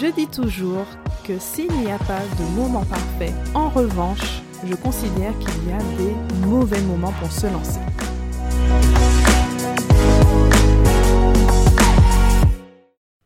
Je 0.00 0.06
dis 0.06 0.28
toujours 0.28 0.86
que 1.24 1.40
s'il 1.40 1.72
n'y 1.72 1.90
a 1.90 1.98
pas 1.98 2.20
de 2.38 2.56
moment 2.56 2.84
parfait, 2.84 3.32
en 3.52 3.68
revanche, 3.68 4.42
je 4.64 4.76
considère 4.76 5.36
qu'il 5.40 5.68
y 5.68 5.72
a 5.72 5.78
des 5.96 6.46
mauvais 6.46 6.80
moments 6.82 7.12
pour 7.14 7.32
se 7.32 7.48
lancer. 7.48 7.80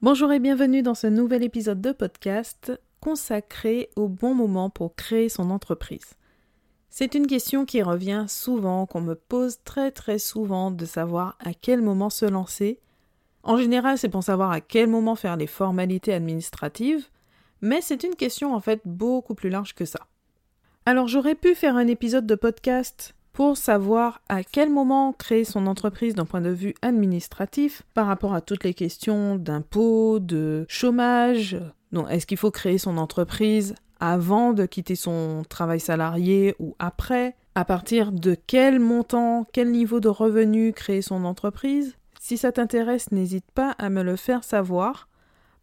Bonjour 0.00 0.32
et 0.32 0.38
bienvenue 0.38 0.80
dans 0.80 0.94
ce 0.94 1.08
nouvel 1.08 1.42
épisode 1.42 1.82
de 1.82 1.92
podcast 1.92 2.72
consacré 3.00 3.90
au 3.94 4.08
bon 4.08 4.34
moment 4.34 4.70
pour 4.70 4.94
créer 4.94 5.28
son 5.28 5.50
entreprise. 5.50 6.14
C'est 6.88 7.14
une 7.14 7.26
question 7.26 7.66
qui 7.66 7.82
revient 7.82 8.24
souvent, 8.28 8.86
qu'on 8.86 9.02
me 9.02 9.14
pose 9.14 9.58
très 9.64 9.90
très 9.90 10.18
souvent 10.18 10.70
de 10.70 10.86
savoir 10.86 11.36
à 11.44 11.52
quel 11.52 11.82
moment 11.82 12.08
se 12.08 12.24
lancer. 12.24 12.80
En 13.42 13.56
général, 13.56 13.98
c'est 13.98 14.08
pour 14.08 14.22
savoir 14.22 14.52
à 14.52 14.60
quel 14.60 14.88
moment 14.88 15.16
faire 15.16 15.36
les 15.36 15.46
formalités 15.46 16.12
administratives, 16.12 17.08
mais 17.60 17.80
c'est 17.80 18.04
une 18.04 18.14
question 18.14 18.54
en 18.54 18.60
fait 18.60 18.80
beaucoup 18.84 19.34
plus 19.34 19.50
large 19.50 19.74
que 19.74 19.84
ça. 19.84 20.00
Alors 20.86 21.08
j'aurais 21.08 21.34
pu 21.34 21.54
faire 21.54 21.76
un 21.76 21.86
épisode 21.86 22.26
de 22.26 22.34
podcast 22.34 23.14
pour 23.32 23.56
savoir 23.56 24.20
à 24.28 24.42
quel 24.44 24.70
moment 24.70 25.12
créer 25.12 25.44
son 25.44 25.66
entreprise 25.66 26.14
d'un 26.14 26.24
point 26.24 26.40
de 26.40 26.50
vue 26.50 26.74
administratif 26.82 27.82
par 27.94 28.06
rapport 28.06 28.34
à 28.34 28.40
toutes 28.40 28.64
les 28.64 28.74
questions 28.74 29.36
d'impôts, 29.36 30.18
de 30.18 30.66
chômage. 30.68 31.56
Donc 31.92 32.06
est-ce 32.10 32.26
qu'il 32.26 32.36
faut 32.36 32.50
créer 32.50 32.78
son 32.78 32.98
entreprise 32.98 33.74
avant 34.00 34.52
de 34.52 34.66
quitter 34.66 34.96
son 34.96 35.44
travail 35.48 35.80
salarié 35.80 36.56
ou 36.58 36.74
après, 36.78 37.36
à 37.54 37.64
partir 37.64 38.12
de 38.12 38.36
quel 38.46 38.80
montant, 38.80 39.46
quel 39.52 39.70
niveau 39.70 40.00
de 40.00 40.08
revenu 40.08 40.72
créer 40.72 41.02
son 41.02 41.24
entreprise? 41.24 41.96
Si 42.24 42.38
ça 42.38 42.52
t'intéresse, 42.52 43.10
n'hésite 43.10 43.50
pas 43.52 43.72
à 43.78 43.90
me 43.90 44.04
le 44.04 44.14
faire 44.14 44.44
savoir, 44.44 45.08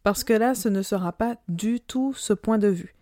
parce 0.02 0.24
que 0.24 0.34
là, 0.34 0.54
ce 0.54 0.68
ne 0.68 0.82
sera 0.82 1.10
pas 1.10 1.36
du 1.48 1.80
tout 1.80 2.12
ce 2.12 2.34
point 2.34 2.58
de 2.58 2.68
vue. 2.68 2.94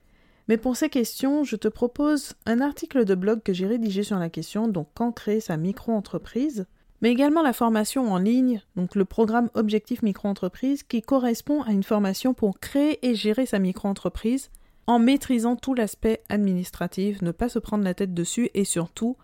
Mais 0.47 0.57
pour 0.57 0.77
ces 0.77 0.89
questions, 0.89 1.43
je 1.43 1.57
te 1.57 1.67
propose 1.67 2.35
un 2.47 2.61
article 2.61 3.05
de 3.05 3.17
blog 3.17 3.43
que 3.43 3.53
j'ai 3.53 3.67
rédigé 3.67 4.05
sur 4.05 4.17
la 4.17 4.31
question, 4.31 4.69
donc 4.69 4.87
quand 4.95 5.11
créer 5.11 5.41
sa 5.41 5.57
micro-entreprise, 5.57 6.67
mais 7.03 7.11
également 7.11 7.43
la 7.43 7.53
formation 7.53 8.13
en 8.13 8.19
ligne, 8.19 8.63
donc 8.77 8.95
le 8.95 9.05
programme 9.05 9.51
Objectif 9.55 10.03
Micro-entreprise, 10.03 10.85
qui 10.85 11.03
correspond 11.03 11.63
à 11.63 11.73
une 11.73 11.83
formation 11.83 12.35
pour 12.35 12.61
créer 12.61 13.05
et 13.05 13.17
gérer 13.17 13.45
sa 13.45 13.59
micro-entreprise 13.59 14.51
en 14.87 15.01
maîtrisant 15.01 15.57
tout 15.57 15.75
l'aspect 15.75 16.23
administratif, 16.29 17.23
ne 17.23 17.33
pas 17.33 17.49
se 17.49 17.59
prendre 17.59 17.83
la 17.83 17.95
tête 17.95 18.15
dessus 18.15 18.51
et 18.55 18.65
surtout 18.65 19.17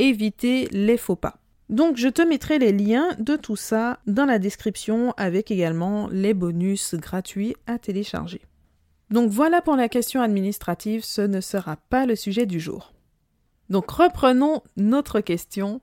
éviter 0.00 0.66
les 0.72 0.96
faux 0.96 1.14
pas. 1.14 1.38
Donc 1.68 1.96
je 1.96 2.08
te 2.08 2.22
mettrai 2.22 2.58
les 2.58 2.72
liens 2.72 3.08
de 3.18 3.34
tout 3.34 3.56
ça 3.56 3.98
dans 4.06 4.24
la 4.24 4.38
description 4.38 5.12
avec 5.16 5.50
également 5.50 6.08
les 6.08 6.32
bonus 6.32 6.94
gratuits 6.94 7.56
à 7.66 7.78
télécharger. 7.78 8.42
Donc 9.10 9.30
voilà 9.30 9.62
pour 9.62 9.76
la 9.76 9.88
question 9.88 10.20
administrative, 10.20 11.04
ce 11.04 11.22
ne 11.22 11.40
sera 11.40 11.76
pas 11.76 12.06
le 12.06 12.16
sujet 12.16 12.46
du 12.46 12.60
jour. 12.60 12.92
Donc 13.68 13.90
reprenons 13.90 14.62
notre 14.76 15.20
question. 15.20 15.80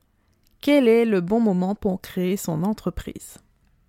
Quel 0.61 0.87
est 0.87 1.03
le 1.03 1.19
bon 1.19 1.41
moment 1.41 1.75
pour 1.75 1.99
créer 1.99 2.37
son 2.37 2.63
entreprise? 2.63 3.37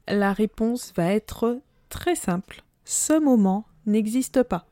La 0.08 0.32
réponse 0.32 0.92
va 0.96 1.12
être 1.12 1.60
très 1.88 2.16
simple. 2.16 2.64
Ce 2.84 3.18
moment 3.18 3.66
n'existe 3.86 4.42
pas 4.42 4.66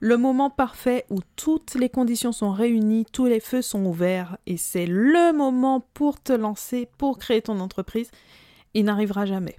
le 0.00 0.16
moment 0.16 0.50
parfait 0.50 1.04
où 1.10 1.20
toutes 1.36 1.74
les 1.74 1.88
conditions 1.88 2.32
sont 2.32 2.52
réunies, 2.52 3.06
tous 3.12 3.26
les 3.26 3.40
feux 3.40 3.62
sont 3.62 3.84
ouverts 3.84 4.36
et 4.46 4.56
c'est 4.56 4.86
le 4.86 5.32
moment 5.32 5.80
pour 5.94 6.22
te 6.22 6.32
lancer, 6.32 6.88
pour 6.98 7.18
créer 7.18 7.42
ton 7.42 7.60
entreprise, 7.60 8.10
il 8.74 8.84
n'arrivera 8.84 9.24
jamais. 9.24 9.56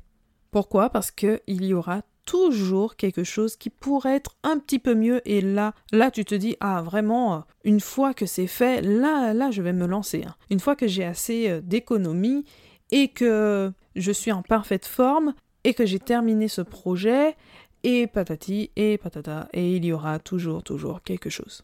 Pourquoi? 0.51 0.89
Parce 0.89 1.11
qu'il 1.11 1.39
y 1.47 1.73
aura 1.73 2.01
toujours 2.25 2.97
quelque 2.97 3.23
chose 3.23 3.55
qui 3.55 3.69
pourrait 3.69 4.15
être 4.15 4.35
un 4.43 4.59
petit 4.59 4.79
peu 4.79 4.93
mieux 4.93 5.21
et 5.27 5.39
là 5.39 5.73
là 5.93 6.11
tu 6.11 6.25
te 6.25 6.35
dis 6.35 6.57
ah 6.59 6.81
vraiment 6.81 7.45
une 7.63 7.79
fois 7.79 8.13
que 8.13 8.25
c'est 8.25 8.47
fait 8.47 8.81
là 8.81 9.33
là 9.33 9.49
je 9.49 9.61
vais 9.61 9.71
me 9.71 9.87
lancer 9.87 10.25
hein. 10.27 10.35
une 10.49 10.59
fois 10.59 10.75
que 10.75 10.87
j'ai 10.87 11.05
assez 11.05 11.49
euh, 11.49 11.61
d'économie 11.61 12.43
et 12.91 13.07
que 13.07 13.71
je 13.95 14.11
suis 14.11 14.33
en 14.33 14.41
parfaite 14.41 14.85
forme 14.85 15.35
et 15.63 15.73
que 15.73 15.85
j'ai 15.85 15.99
terminé 15.99 16.49
ce 16.49 16.61
projet 16.61 17.37
et 17.83 18.07
patati 18.07 18.71
et 18.75 18.97
patata, 18.97 19.47
et 19.53 19.75
il 19.75 19.85
y 19.85 19.93
aura 19.93 20.19
toujours, 20.19 20.63
toujours 20.63 21.01
quelque 21.03 21.29
chose. 21.29 21.63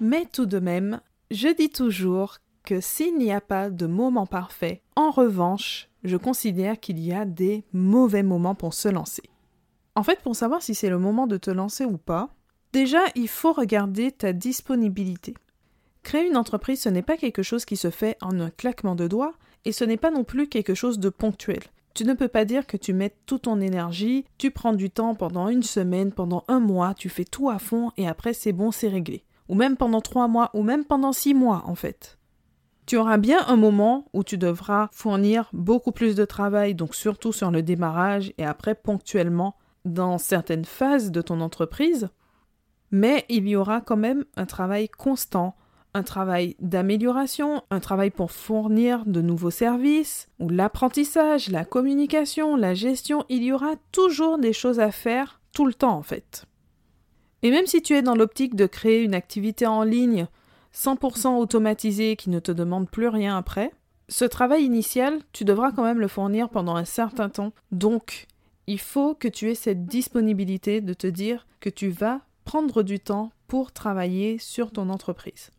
Mais 0.00 0.26
tout 0.32 0.46
de 0.46 0.58
même, 0.58 1.00
je 1.30 1.48
dis 1.48 1.70
toujours 1.70 2.38
que 2.64 2.80
s'il 2.80 3.18
n'y 3.18 3.32
a 3.32 3.40
pas 3.40 3.70
de 3.70 3.86
moment 3.86 4.26
parfait, 4.26 4.82
en 4.96 5.10
revanche, 5.10 5.88
je 6.04 6.16
considère 6.16 6.80
qu'il 6.80 6.98
y 6.98 7.12
a 7.12 7.24
des 7.24 7.64
mauvais 7.72 8.22
moments 8.22 8.54
pour 8.54 8.74
se 8.74 8.88
lancer. 8.88 9.22
En 9.94 10.02
fait, 10.02 10.20
pour 10.20 10.36
savoir 10.36 10.62
si 10.62 10.74
c'est 10.74 10.88
le 10.88 10.98
moment 10.98 11.26
de 11.26 11.36
te 11.36 11.50
lancer 11.50 11.84
ou 11.84 11.98
pas, 11.98 12.30
déjà, 12.72 13.00
il 13.14 13.28
faut 13.28 13.52
regarder 13.52 14.10
ta 14.10 14.32
disponibilité. 14.32 15.34
Créer 16.02 16.26
une 16.26 16.36
entreprise, 16.36 16.82
ce 16.82 16.88
n'est 16.88 17.02
pas 17.02 17.16
quelque 17.16 17.42
chose 17.42 17.64
qui 17.64 17.76
se 17.76 17.90
fait 17.90 18.16
en 18.20 18.40
un 18.40 18.50
claquement 18.50 18.96
de 18.96 19.06
doigts, 19.06 19.34
et 19.64 19.72
ce 19.72 19.84
n'est 19.84 19.96
pas 19.96 20.10
non 20.10 20.24
plus 20.24 20.48
quelque 20.48 20.74
chose 20.74 20.98
de 20.98 21.08
ponctuel. 21.08 21.62
Tu 21.94 22.04
ne 22.04 22.14
peux 22.14 22.28
pas 22.28 22.44
dire 22.44 22.66
que 22.66 22.76
tu 22.76 22.94
mets 22.94 23.14
toute 23.26 23.42
ton 23.42 23.60
énergie, 23.60 24.24
tu 24.38 24.50
prends 24.50 24.72
du 24.72 24.90
temps 24.90 25.14
pendant 25.14 25.48
une 25.48 25.62
semaine, 25.62 26.12
pendant 26.12 26.44
un 26.48 26.60
mois, 26.60 26.94
tu 26.94 27.08
fais 27.08 27.24
tout 27.24 27.50
à 27.50 27.58
fond 27.58 27.90
et 27.96 28.08
après 28.08 28.32
c'est 28.32 28.52
bon, 28.52 28.70
c'est 28.70 28.88
réglé. 28.88 29.24
Ou 29.48 29.54
même 29.54 29.76
pendant 29.76 30.00
trois 30.00 30.28
mois, 30.28 30.50
ou 30.54 30.62
même 30.62 30.84
pendant 30.84 31.12
six 31.12 31.34
mois 31.34 31.62
en 31.66 31.74
fait. 31.74 32.18
Tu 32.86 32.96
auras 32.96 33.18
bien 33.18 33.46
un 33.46 33.56
moment 33.56 34.06
où 34.12 34.24
tu 34.24 34.38
devras 34.38 34.88
fournir 34.92 35.48
beaucoup 35.52 35.92
plus 35.92 36.16
de 36.16 36.24
travail, 36.24 36.74
donc 36.74 36.94
surtout 36.94 37.32
sur 37.32 37.50
le 37.50 37.62
démarrage 37.62 38.32
et 38.38 38.44
après 38.44 38.74
ponctuellement 38.74 39.56
dans 39.84 40.18
certaines 40.18 40.64
phases 40.64 41.10
de 41.10 41.22
ton 41.22 41.40
entreprise, 41.40 42.08
mais 42.90 43.24
il 43.28 43.48
y 43.48 43.56
aura 43.56 43.80
quand 43.80 43.96
même 43.96 44.24
un 44.36 44.46
travail 44.46 44.88
constant 44.88 45.56
un 45.94 46.02
travail 46.02 46.56
d'amélioration, 46.60 47.62
un 47.70 47.80
travail 47.80 48.10
pour 48.10 48.32
fournir 48.32 49.04
de 49.06 49.20
nouveaux 49.20 49.50
services, 49.50 50.28
ou 50.38 50.48
l'apprentissage, 50.48 51.50
la 51.50 51.64
communication, 51.64 52.56
la 52.56 52.74
gestion, 52.74 53.24
il 53.28 53.42
y 53.42 53.52
aura 53.52 53.74
toujours 53.92 54.38
des 54.38 54.52
choses 54.52 54.80
à 54.80 54.90
faire 54.90 55.40
tout 55.52 55.66
le 55.66 55.74
temps 55.74 55.96
en 55.96 56.02
fait. 56.02 56.46
Et 57.42 57.50
même 57.50 57.66
si 57.66 57.82
tu 57.82 57.94
es 57.94 58.02
dans 58.02 58.14
l'optique 58.14 58.54
de 58.54 58.66
créer 58.66 59.02
une 59.02 59.14
activité 59.14 59.66
en 59.66 59.82
ligne 59.82 60.26
100% 60.74 61.38
automatisée 61.38 62.16
qui 62.16 62.30
ne 62.30 62.38
te 62.38 62.52
demande 62.52 62.88
plus 62.88 63.08
rien 63.08 63.36
après, 63.36 63.72
ce 64.08 64.24
travail 64.24 64.64
initial, 64.64 65.18
tu 65.32 65.44
devras 65.44 65.72
quand 65.72 65.84
même 65.84 66.00
le 66.00 66.08
fournir 66.08 66.48
pendant 66.48 66.76
un 66.76 66.84
certain 66.84 67.28
temps. 67.28 67.52
Donc, 67.70 68.26
il 68.66 68.78
faut 68.78 69.14
que 69.14 69.28
tu 69.28 69.50
aies 69.50 69.54
cette 69.54 69.86
disponibilité 69.86 70.80
de 70.80 70.94
te 70.94 71.06
dire 71.06 71.46
que 71.60 71.70
tu 71.70 71.88
vas 71.88 72.20
prendre 72.44 72.82
du 72.82 73.00
temps 73.00 73.32
pour 73.48 73.72
travailler 73.72 74.38
sur 74.38 74.70
ton 74.70 74.88
entreprise. 74.88 75.50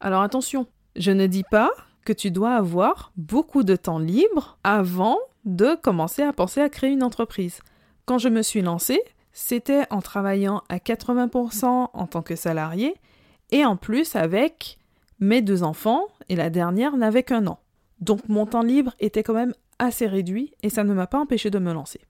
Alors 0.00 0.22
attention, 0.22 0.66
je 0.96 1.10
ne 1.10 1.26
dis 1.26 1.44
pas 1.44 1.70
que 2.04 2.12
tu 2.12 2.30
dois 2.30 2.54
avoir 2.54 3.12
beaucoup 3.16 3.64
de 3.64 3.76
temps 3.76 3.98
libre 3.98 4.58
avant 4.64 5.18
de 5.44 5.74
commencer 5.74 6.22
à 6.22 6.32
penser 6.32 6.60
à 6.60 6.68
créer 6.68 6.90
une 6.90 7.02
entreprise. 7.02 7.60
Quand 8.04 8.18
je 8.18 8.28
me 8.28 8.42
suis 8.42 8.62
lancée, 8.62 9.00
c'était 9.32 9.84
en 9.90 10.00
travaillant 10.00 10.62
à 10.68 10.78
80% 10.78 11.90
en 11.92 12.06
tant 12.06 12.22
que 12.22 12.36
salarié 12.36 12.94
et 13.50 13.64
en 13.64 13.76
plus 13.76 14.16
avec 14.16 14.78
mes 15.20 15.42
deux 15.42 15.62
enfants 15.62 16.06
et 16.28 16.36
la 16.36 16.50
dernière 16.50 16.96
n'avait 16.96 17.22
qu'un 17.22 17.46
an. 17.46 17.58
Donc 18.00 18.28
mon 18.28 18.46
temps 18.46 18.62
libre 18.62 18.94
était 19.00 19.22
quand 19.22 19.34
même 19.34 19.54
assez 19.78 20.06
réduit 20.06 20.54
et 20.62 20.70
ça 20.70 20.84
ne 20.84 20.94
m'a 20.94 21.06
pas 21.06 21.18
empêché 21.18 21.50
de 21.50 21.58
me 21.58 21.72
lancer. 21.72 22.00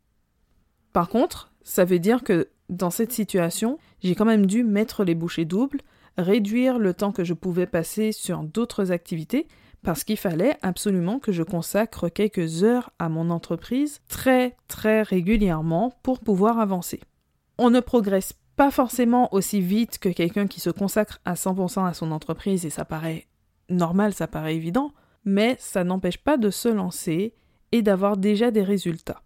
Par 0.92 1.08
contre, 1.08 1.52
ça 1.62 1.84
veut 1.84 1.98
dire 1.98 2.22
que 2.22 2.48
dans 2.68 2.90
cette 2.90 3.12
situation, 3.12 3.78
j'ai 4.02 4.14
quand 4.14 4.24
même 4.24 4.46
dû 4.46 4.64
mettre 4.64 5.04
les 5.04 5.14
bouchées 5.14 5.44
doubles, 5.44 5.80
réduire 6.18 6.78
le 6.78 6.92
temps 6.92 7.12
que 7.12 7.24
je 7.24 7.34
pouvais 7.34 7.66
passer 7.66 8.12
sur 8.12 8.42
d'autres 8.42 8.92
activités 8.92 9.46
parce 9.82 10.04
qu'il 10.04 10.16
fallait 10.16 10.56
absolument 10.60 11.20
que 11.20 11.32
je 11.32 11.44
consacre 11.44 12.08
quelques 12.08 12.64
heures 12.64 12.90
à 12.98 13.08
mon 13.08 13.30
entreprise 13.30 14.00
très 14.08 14.56
très 14.66 15.02
régulièrement 15.02 15.94
pour 16.02 16.18
pouvoir 16.18 16.58
avancer. 16.58 17.00
On 17.58 17.70
ne 17.70 17.80
progresse 17.80 18.34
pas 18.56 18.70
forcément 18.72 19.32
aussi 19.32 19.60
vite 19.60 19.98
que 19.98 20.08
quelqu'un 20.08 20.48
qui 20.48 20.60
se 20.60 20.70
consacre 20.70 21.20
à 21.24 21.34
100% 21.34 21.86
à 21.86 21.94
son 21.94 22.10
entreprise 22.10 22.66
et 22.66 22.70
ça 22.70 22.84
paraît 22.84 23.26
normal, 23.68 24.12
ça 24.12 24.26
paraît 24.26 24.56
évident, 24.56 24.92
mais 25.24 25.56
ça 25.60 25.84
n'empêche 25.84 26.18
pas 26.18 26.36
de 26.36 26.50
se 26.50 26.68
lancer 26.68 27.34
et 27.70 27.82
d'avoir 27.82 28.16
déjà 28.16 28.50
des 28.50 28.62
résultats. 28.62 29.22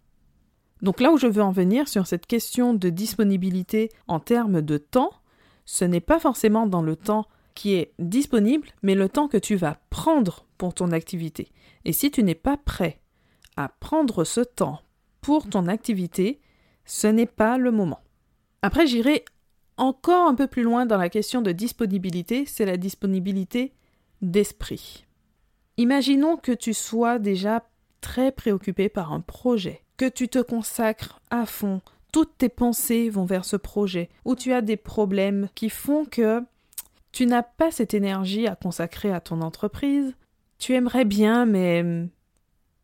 Donc 0.83 0.99
là 0.99 1.11
où 1.11 1.17
je 1.17 1.27
veux 1.27 1.41
en 1.41 1.51
venir 1.51 1.87
sur 1.87 2.05
cette 2.05 2.27
question 2.27 2.73
de 2.73 2.89
disponibilité 2.89 3.89
en 4.07 4.19
termes 4.19 4.61
de 4.61 4.77
temps, 4.77 5.11
ce 5.65 5.85
n'est 5.85 6.01
pas 6.01 6.19
forcément 6.19 6.67
dans 6.67 6.81
le 6.81 6.95
temps 6.95 7.25
qui 7.55 7.73
est 7.73 7.93
disponible, 7.99 8.67
mais 8.81 8.95
le 8.95 9.09
temps 9.09 9.27
que 9.27 9.37
tu 9.37 9.55
vas 9.55 9.77
prendre 9.89 10.45
pour 10.57 10.73
ton 10.73 10.91
activité. 10.91 11.51
Et 11.85 11.93
si 11.93 12.11
tu 12.11 12.23
n'es 12.23 12.35
pas 12.35 12.57
prêt 12.57 12.99
à 13.55 13.69
prendre 13.69 14.23
ce 14.23 14.41
temps 14.41 14.81
pour 15.21 15.49
ton 15.49 15.67
activité, 15.67 16.41
ce 16.85 17.07
n'est 17.07 17.27
pas 17.27 17.57
le 17.57 17.71
moment. 17.71 17.99
Après, 18.61 18.87
j'irai 18.87 19.23
encore 19.77 20.27
un 20.27 20.35
peu 20.35 20.47
plus 20.47 20.63
loin 20.63 20.85
dans 20.85 20.97
la 20.97 21.09
question 21.09 21.41
de 21.41 21.51
disponibilité, 21.51 22.45
c'est 22.45 22.65
la 22.65 22.77
disponibilité 22.77 23.73
d'esprit. 24.21 25.05
Imaginons 25.77 26.37
que 26.37 26.51
tu 26.51 26.73
sois 26.73 27.19
déjà 27.19 27.65
très 28.01 28.31
préoccupé 28.31 28.89
par 28.89 29.13
un 29.13 29.21
projet, 29.21 29.83
que 29.97 30.07
tu 30.07 30.27
te 30.27 30.39
consacres 30.39 31.19
à 31.29 31.45
fond 31.45 31.81
toutes 32.13 32.37
tes 32.37 32.47
pensées 32.47 33.09
vont 33.09 33.25
vers 33.25 33.43
ce 33.43 33.57
projet, 33.57 34.07
où 34.23 34.35
tu 34.35 34.53
as 34.53 34.61
des 34.61 34.77
problèmes 34.77 35.49
qui 35.55 35.69
font 35.69 36.05
que 36.05 36.41
tu 37.11 37.25
n'as 37.25 37.43
pas 37.43 37.71
cette 37.71 37.93
énergie 37.93 38.47
à 38.47 38.55
consacrer 38.55 39.11
à 39.11 39.19
ton 39.19 39.41
entreprise, 39.41 40.15
tu 40.59 40.73
aimerais 40.75 41.05
bien, 41.05 41.45
mais 41.45 41.83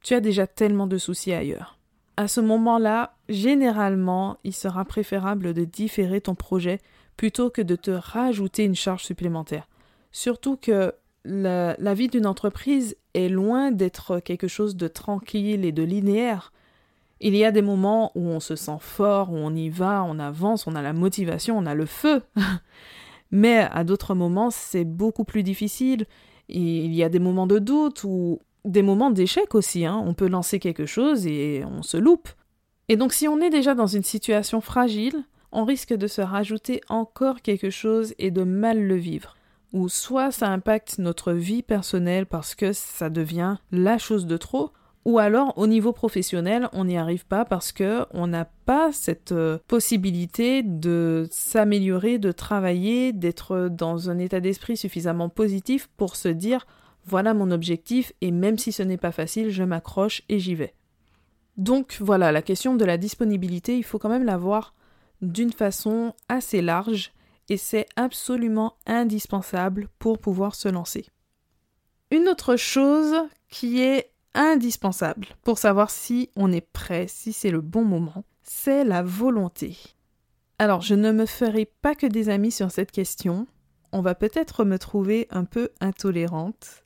tu 0.04 0.16
as 0.16 0.20
déjà 0.20 0.48
tellement 0.48 0.88
de 0.88 0.98
soucis 0.98 1.32
ailleurs. 1.32 1.78
À 2.18 2.28
ce 2.28 2.42
moment-là, 2.42 3.16
généralement, 3.30 4.38
il 4.44 4.54
sera 4.54 4.84
préférable 4.84 5.54
de 5.54 5.64
différer 5.64 6.22
ton 6.22 6.36
projet 6.36 6.80
plutôt 7.16 7.50
que 7.50 7.62
de 7.62 7.76
te 7.76 7.92
rajouter 7.92 8.66
une 8.66 8.76
charge 8.76 9.04
supplémentaire. 9.04 9.70
Surtout 10.12 10.58
que 10.58 10.94
la, 11.24 11.76
la 11.78 11.94
vie 11.94 12.08
d'une 12.08 12.26
entreprise 12.26 12.98
est 13.14 13.30
loin 13.30 13.72
d'être 13.72 14.20
quelque 14.20 14.48
chose 14.48 14.76
de 14.76 14.88
tranquille 14.88 15.66
et 15.66 15.72
de 15.72 15.84
linéaire. 15.84 16.52
Il 17.22 17.36
y 17.36 17.44
a 17.44 17.52
des 17.52 17.62
moments 17.62 18.12
où 18.16 18.28
on 18.28 18.40
se 18.40 18.56
sent 18.56 18.78
fort, 18.80 19.32
où 19.32 19.36
on 19.36 19.54
y 19.56 19.70
va, 19.70 20.04
on 20.04 20.20
avance, 20.20 20.68
on 20.68 20.76
a 20.76 20.82
la 20.82 20.94
motivation, 20.94 21.58
on 21.58 21.66
a 21.66 21.76
le 21.76 21.86
feu. 21.86 22.22
Mais 23.32 23.68
à 23.72 23.84
d'autres 23.84 24.16
moments, 24.16 24.50
c'est 24.52 24.86
beaucoup 24.86 25.26
plus 25.26 25.44
difficile. 25.44 26.06
Il 26.48 26.94
y 26.94 27.04
a 27.04 27.10
des 27.10 27.20
moments 27.20 27.48
de 27.48 27.60
doute 27.60 28.04
ou 28.04 28.40
des 28.66 28.82
moments 28.82 29.12
d'échec 29.12 29.54
aussi. 29.54 29.86
Hein. 29.86 30.02
On 30.06 30.14
peut 30.14 30.28
lancer 30.28 30.60
quelque 30.60 30.86
chose 30.86 31.28
et 31.28 31.64
on 31.66 31.84
se 31.84 31.98
loupe. 31.98 32.30
Et 32.88 32.98
donc 32.98 33.14
si 33.14 33.28
on 33.28 33.40
est 33.40 33.52
déjà 33.52 33.76
dans 33.76 33.88
une 33.88 34.04
situation 34.04 34.62
fragile, 34.62 35.24
on 35.52 35.64
risque 35.64 35.94
de 35.94 36.08
se 36.08 36.22
rajouter 36.22 36.82
encore 36.90 37.42
quelque 37.42 37.70
chose 37.70 38.14
et 38.18 38.32
de 38.32 38.44
mal 38.44 38.82
le 38.82 38.96
vivre. 38.96 39.36
Ou 39.74 39.90
soit 39.90 40.32
ça 40.32 40.48
impacte 40.48 40.98
notre 40.98 41.34
vie 41.34 41.62
personnelle 41.62 42.26
parce 42.26 42.56
que 42.56 42.74
ça 42.74 43.10
devient 43.10 43.58
la 43.72 44.00
chose 44.00 44.26
de 44.26 44.38
trop, 44.38 44.72
ou 45.06 45.18
alors 45.18 45.58
au 45.58 45.68
niveau 45.68 45.94
professionnel, 45.94 46.70
on 46.74 46.86
n'y 46.86 46.98
arrive 46.98 47.26
pas 47.26 47.46
parce 47.46 47.72
que 47.72 48.06
on 48.12 48.28
n'a 48.28 48.46
pas 48.46 48.92
cette 48.92 49.32
euh, 49.32 49.58
possibilité 49.68 50.62
de 50.62 51.28
s'améliorer, 51.32 52.20
de 52.20 52.32
travailler, 52.32 53.14
d'être 53.14 53.70
dans 53.70 54.10
un 54.10 54.20
état 54.20 54.40
d'esprit 54.40 54.78
suffisamment 54.78 55.30
positif 55.30 55.90
pour 55.98 56.16
se 56.16 56.28
dire 56.28 56.68
voilà 57.06 57.34
mon 57.34 57.50
objectif 57.52 58.14
et 58.22 58.32
même 58.32 58.58
si 58.58 58.72
ce 58.72 58.84
n'est 58.84 58.98
pas 58.98 59.12
facile, 59.12 59.50
je 59.50 59.64
m'accroche 59.64 60.22
et 60.30 60.40
j'y 60.40 60.56
vais. 60.56 60.76
Donc 61.58 61.98
voilà, 62.00 62.32
la 62.32 62.42
question 62.42 62.76
de 62.76 62.86
la 62.86 62.98
disponibilité, 62.98 63.78
il 63.78 63.84
faut 63.84 64.00
quand 64.00 64.10
même 64.10 64.26
la 64.26 64.38
voir 64.38 64.74
d'une 65.22 65.52
façon 65.52 66.14
assez 66.30 66.62
large 66.62 67.12
et 67.50 67.58
c'est 67.58 67.88
absolument 67.96 68.76
indispensable 68.86 69.88
pour 69.98 70.20
pouvoir 70.20 70.56
se 70.56 70.70
lancer. 70.70 71.08
Une 72.12 72.28
autre 72.28 72.56
chose 72.56 73.16
qui 73.50 73.82
est 73.82 74.12
indispensable 74.40 75.28
pour 75.44 75.60
savoir 75.60 75.92
si 75.92 76.30
on 76.36 76.52
est 76.52 76.62
prêt, 76.62 77.08
si 77.08 77.34
c'est 77.34 77.52
le 77.52 77.62
bon 77.62 77.84
moment, 77.84 78.24
c'est 78.42 78.84
la 78.84 79.04
volonté. 79.04 79.78
Alors, 80.58 80.82
je 80.82 80.96
ne 80.96 81.12
me 81.12 81.26
ferai 81.26 81.66
pas 81.66 81.94
que 81.94 82.08
des 82.08 82.30
amis 82.30 82.52
sur 82.52 82.72
cette 82.72 82.92
question. 82.92 83.48
On 83.92 84.02
va 84.02 84.16
peut-être 84.16 84.66
me 84.66 84.80
trouver 84.80 85.28
un 85.30 85.46
peu 85.46 85.70
intolérante, 85.82 86.84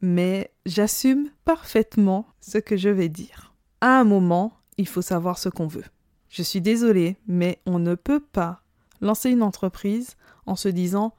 mais 0.00 0.52
j'assume 0.64 1.30
parfaitement 1.44 2.26
ce 2.40 2.58
que 2.58 2.76
je 2.76 2.88
vais 2.88 3.08
dire. 3.08 3.54
À 3.80 3.98
un 3.98 4.04
moment, 4.04 4.52
il 4.76 4.88
faut 4.88 5.02
savoir 5.02 5.38
ce 5.38 5.48
qu'on 5.48 5.66
veut. 5.66 5.84
Je 6.28 6.42
suis 6.42 6.60
désolée, 6.60 7.16
mais 7.26 7.60
on 7.66 7.78
ne 7.78 7.94
peut 7.94 8.20
pas 8.20 8.62
lancer 9.00 9.30
une 9.30 9.42
entreprise 9.42 10.16
en 10.46 10.56
se 10.56 10.68
disant 10.68 11.14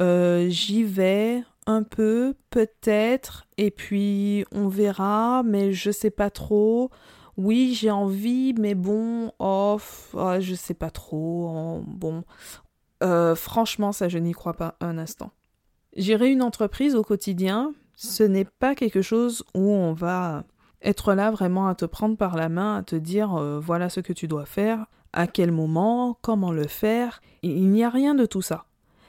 euh, 0.00 0.48
j'y 0.48 0.84
vais, 0.84 1.42
un 1.66 1.82
peu, 1.82 2.34
peut-être, 2.50 3.46
et 3.56 3.70
puis 3.70 4.44
on 4.52 4.68
verra, 4.68 5.42
mais 5.44 5.72
je 5.72 5.90
sais 5.90 6.10
pas 6.10 6.30
trop. 6.30 6.90
Oui, 7.36 7.74
j'ai 7.74 7.90
envie, 7.90 8.54
mais 8.58 8.74
bon, 8.74 9.32
off, 9.38 10.14
oh, 10.14 10.36
je 10.40 10.54
sais 10.54 10.74
pas 10.74 10.90
trop. 10.90 11.82
bon, 11.86 12.24
euh, 13.02 13.34
franchement, 13.34 13.92
ça, 13.92 14.08
je 14.08 14.18
n'y 14.18 14.32
crois 14.32 14.54
pas 14.54 14.76
un 14.80 14.96
instant. 14.98 15.32
Gérer 15.96 16.30
une 16.30 16.42
entreprise 16.42 16.94
au 16.94 17.02
quotidien, 17.02 17.74
ce 17.94 18.22
n'est 18.22 18.44
pas 18.44 18.74
quelque 18.74 19.02
chose 19.02 19.44
où 19.54 19.70
on 19.70 19.92
va 19.92 20.44
être 20.82 21.14
là 21.14 21.30
vraiment 21.30 21.68
à 21.68 21.74
te 21.74 21.84
prendre 21.84 22.16
par 22.16 22.36
la 22.36 22.48
main, 22.48 22.76
à 22.76 22.82
te 22.82 22.96
dire 22.96 23.34
euh, 23.34 23.58
voilà 23.58 23.88
ce 23.88 24.00
que 24.00 24.12
tu 24.12 24.28
dois 24.28 24.46
faire, 24.46 24.86
à 25.12 25.26
quel 25.26 25.50
moment, 25.50 26.18
comment 26.22 26.52
le 26.52 26.66
faire. 26.66 27.20
il 27.42 27.70
n'y 27.70 27.84
a 27.84 27.90
rien 27.90 28.14
de 28.14 28.26
tout 28.26 28.42
ça. 28.42 28.66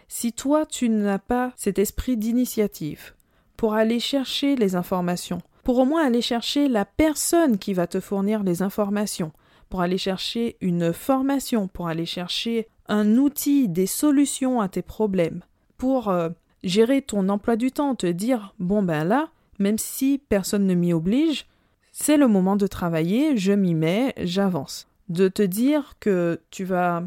Si 0.08 0.34
toi, 0.34 0.66
tu 0.66 0.90
n'as 0.90 1.20
pas 1.20 1.54
cet 1.58 1.80
esprit 1.80 2.18
d'initiative 2.18 3.14
pour 3.58 3.74
aller 3.74 4.00
chercher 4.00 4.56
les 4.56 4.76
informations, 4.76 5.42
pour 5.64 5.80
au 5.80 5.86
moins 5.86 6.06
aller 6.06 6.22
chercher 6.22 6.70
la 6.70 6.86
personne 6.86 7.58
qui 7.58 7.74
va 7.74 7.88
te 7.88 8.00
fournir 8.00 8.44
les 8.44 8.62
informations, 8.62 9.32
pour 9.70 9.82
aller 9.82 9.98
chercher 9.98 10.56
une 10.62 10.94
formation, 10.94 11.68
pour 11.68 11.88
aller 11.88 12.06
chercher 12.06 12.68
un 12.88 13.18
outil, 13.18 13.68
des 13.68 13.86
solutions 13.86 14.62
à 14.62 14.70
tes 14.70 14.82
problèmes, 14.82 15.42
pour 15.78 16.08
euh, 16.08 16.30
gérer 16.64 17.02
ton 17.02 17.28
emploi 17.28 17.58
du 17.58 17.72
temps, 17.72 17.96
te 17.96 18.08
dire 18.08 18.54
bon 18.60 18.82
ben 18.82 19.04
là, 19.04 19.30
même 19.60 19.78
si 19.78 20.22
personne 20.30 20.66
ne 20.66 20.74
m'y 20.74 20.94
oblige, 20.94 21.48
c'est 21.92 22.18
le 22.18 22.28
moment 22.28 22.56
de 22.56 22.68
travailler, 22.68 23.38
je 23.38 23.54
m'y 23.54 23.74
mets, 23.74 24.14
j'avance. 24.18 24.88
De 25.10 25.28
te 25.28 25.42
dire 25.42 25.96
que 26.00 26.40
tu 26.52 26.64
vas 26.64 27.04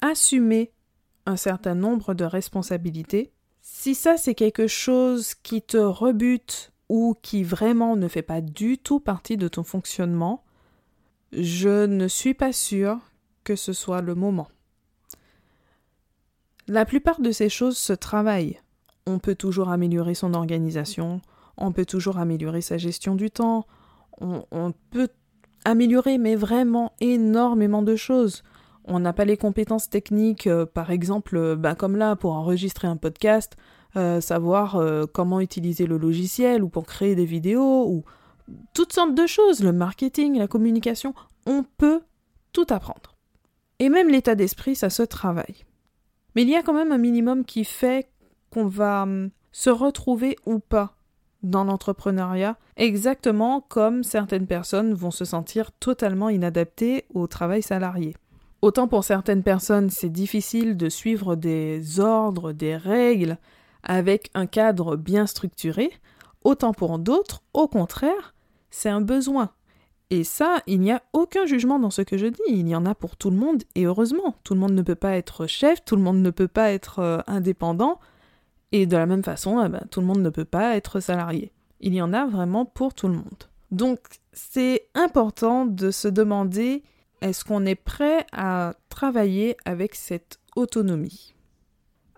assumer 0.00 0.72
un 1.26 1.36
certain 1.36 1.74
nombre 1.74 2.14
de 2.14 2.24
responsabilités. 2.24 3.32
Si 3.60 3.94
ça 3.94 4.16
c'est 4.16 4.34
quelque 4.34 4.68
chose 4.68 5.34
qui 5.34 5.60
te 5.60 5.76
rebute 5.76 6.72
ou 6.88 7.16
qui 7.20 7.42
vraiment 7.42 7.96
ne 7.96 8.08
fait 8.08 8.22
pas 8.22 8.40
du 8.40 8.78
tout 8.78 9.00
partie 9.00 9.36
de 9.36 9.48
ton 9.48 9.64
fonctionnement, 9.64 10.44
je 11.32 11.86
ne 11.86 12.06
suis 12.06 12.34
pas 12.34 12.52
sûre 12.52 12.98
que 13.42 13.56
ce 13.56 13.72
soit 13.72 14.02
le 14.02 14.14
moment. 14.14 14.48
La 16.68 16.84
plupart 16.84 17.20
de 17.20 17.30
ces 17.30 17.48
choses 17.48 17.76
se 17.76 17.92
travaillent. 17.92 18.60
On 19.06 19.18
peut 19.18 19.34
toujours 19.34 19.68
améliorer 19.68 20.14
son 20.14 20.34
organisation, 20.34 21.20
on 21.56 21.72
peut 21.72 21.86
toujours 21.86 22.18
améliorer 22.18 22.60
sa 22.60 22.76
gestion 22.76 23.14
du 23.14 23.30
temps, 23.30 23.66
on, 24.20 24.44
on 24.50 24.72
peut 24.90 25.08
améliorer 25.64 26.18
mais 26.18 26.36
vraiment 26.36 26.92
énormément 27.00 27.82
de 27.82 27.96
choses 27.96 28.42
on 28.86 29.00
n'a 29.00 29.12
pas 29.12 29.24
les 29.24 29.36
compétences 29.36 29.90
techniques, 29.90 30.46
euh, 30.46 30.64
par 30.64 30.90
exemple, 30.90 31.36
euh, 31.36 31.56
bah, 31.56 31.74
comme 31.74 31.96
là, 31.96 32.16
pour 32.16 32.32
enregistrer 32.32 32.88
un 32.88 32.96
podcast, 32.96 33.56
euh, 33.96 34.20
savoir 34.20 34.78
comment 35.14 35.40
utiliser 35.40 35.86
le 35.86 35.96
logiciel 35.96 36.62
ou 36.62 36.68
pour 36.68 36.84
créer 36.84 37.14
des 37.14 37.24
vidéos 37.24 37.88
ou 37.88 38.04
toutes 38.74 38.92
sortes 38.92 39.14
de 39.14 39.26
choses, 39.26 39.62
le 39.62 39.72
marketing, 39.72 40.38
la 40.38 40.46
communication, 40.46 41.14
on 41.46 41.64
peut 41.64 42.02
tout 42.52 42.66
apprendre. 42.68 43.16
Et 43.78 43.88
même 43.88 44.08
l'état 44.08 44.34
d'esprit, 44.34 44.76
ça 44.76 44.90
se 44.90 45.02
travaille. 45.02 45.64
Mais 46.34 46.42
il 46.42 46.50
y 46.50 46.56
a 46.56 46.62
quand 46.62 46.74
même 46.74 46.92
un 46.92 46.98
minimum 46.98 47.44
qui 47.44 47.64
fait 47.64 48.10
qu'on 48.50 48.66
va 48.66 49.02
hum, 49.02 49.30
se 49.50 49.70
retrouver 49.70 50.36
ou 50.44 50.58
pas 50.58 50.96
dans 51.42 51.64
l'entrepreneuriat, 51.64 52.58
exactement 52.76 53.60
comme 53.60 54.02
certaines 54.02 54.46
personnes 54.46 54.94
vont 54.94 55.10
se 55.10 55.24
sentir 55.24 55.72
totalement 55.72 56.28
inadaptées 56.28 57.06
au 57.14 57.26
travail 57.26 57.62
salarié. 57.62 58.14
Autant 58.66 58.88
pour 58.88 59.04
certaines 59.04 59.44
personnes, 59.44 59.90
c'est 59.90 60.08
difficile 60.08 60.76
de 60.76 60.88
suivre 60.88 61.36
des 61.36 62.00
ordres, 62.00 62.50
des 62.50 62.76
règles, 62.76 63.38
avec 63.84 64.28
un 64.34 64.46
cadre 64.46 64.96
bien 64.96 65.28
structuré, 65.28 65.92
autant 66.42 66.72
pour 66.72 66.98
d'autres, 66.98 67.44
au 67.54 67.68
contraire, 67.68 68.34
c'est 68.70 68.88
un 68.88 69.00
besoin. 69.00 69.50
Et 70.10 70.24
ça, 70.24 70.62
il 70.66 70.80
n'y 70.80 70.90
a 70.90 71.04
aucun 71.12 71.46
jugement 71.46 71.78
dans 71.78 71.90
ce 71.90 72.02
que 72.02 72.18
je 72.18 72.26
dis, 72.26 72.42
il 72.48 72.66
y 72.66 72.74
en 72.74 72.86
a 72.86 72.96
pour 72.96 73.14
tout 73.14 73.30
le 73.30 73.36
monde, 73.36 73.62
et 73.76 73.84
heureusement, 73.84 74.34
tout 74.42 74.54
le 74.54 74.58
monde 74.58 74.72
ne 74.74 74.82
peut 74.82 74.96
pas 74.96 75.14
être 75.14 75.46
chef, 75.46 75.84
tout 75.84 75.94
le 75.94 76.02
monde 76.02 76.18
ne 76.20 76.30
peut 76.30 76.48
pas 76.48 76.72
être 76.72 76.98
euh, 76.98 77.18
indépendant, 77.28 78.00
et 78.72 78.86
de 78.86 78.96
la 78.96 79.06
même 79.06 79.22
façon, 79.22 79.64
eh 79.64 79.68
ben, 79.68 79.86
tout 79.92 80.00
le 80.00 80.06
monde 80.06 80.22
ne 80.22 80.30
peut 80.30 80.44
pas 80.44 80.74
être 80.74 80.98
salarié. 80.98 81.52
Il 81.78 81.94
y 81.94 82.02
en 82.02 82.12
a 82.12 82.26
vraiment 82.26 82.64
pour 82.64 82.94
tout 82.94 83.06
le 83.06 83.14
monde. 83.14 83.44
Donc, 83.70 84.00
c'est 84.32 84.88
important 84.96 85.66
de 85.66 85.92
se 85.92 86.08
demander 86.08 86.82
est-ce 87.20 87.44
qu'on 87.44 87.66
est 87.66 87.74
prêt 87.74 88.26
à 88.32 88.74
travailler 88.88 89.56
avec 89.64 89.94
cette 89.94 90.38
autonomie? 90.54 91.34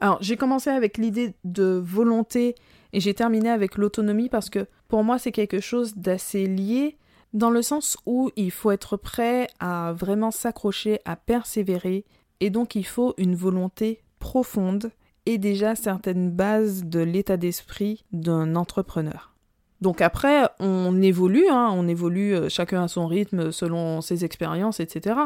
Alors, 0.00 0.19
j'ai 0.21 0.37
commencé 0.37 0.71
avec 0.71 0.97
l'idée 0.97 1.35
de 1.45 1.81
volonté 1.85 2.55
et 2.93 3.00
j'ai 3.00 3.14
terminé 3.14 3.50
avec 3.50 3.76
l'autonomie 3.76 4.28
parce 4.28 4.50
que 4.50 4.67
pour 4.88 5.05
moi, 5.05 5.19
c'est 5.19 5.33
quelque 5.33 5.61
chose 5.61 5.97
d'assez 5.97 6.47
lié 6.47 6.97
dans 7.33 7.50
le 7.50 7.62
sens 7.62 7.99
où 8.07 8.31
il 8.37 8.50
faut 8.50 8.71
être 8.71 8.97
prêt 8.97 9.49
à 9.61 9.93
vraiment 9.93 10.31
s'accrocher, 10.31 11.00
à 11.05 11.17
persévérer 11.17 12.05
et 12.40 12.50
donc 12.50 12.75
il 12.75 12.87
faut 12.87 13.14
une 13.19 13.35
volonté 13.35 14.02
profonde 14.19 14.90
et 15.26 15.37
déjà 15.37 15.75
certaines 15.75 16.31
bases 16.31 16.85
de 16.85 17.00
l'état 17.00 17.37
d'esprit 17.37 18.05
d'un 18.12 18.57
entrepreneur. 18.57 19.35
Donc 19.80 20.00
après, 20.00 20.49
on 20.58 21.00
évolue, 21.00 21.49
hein, 21.49 21.70
on 21.73 21.87
évolue 21.87 22.35
euh, 22.35 22.49
chacun 22.49 22.82
à 22.82 22.88
son 22.88 23.06
rythme 23.06 23.52
selon 23.52 24.00
ses 24.00 24.25
expériences, 24.25 24.80
etc. 24.80 25.16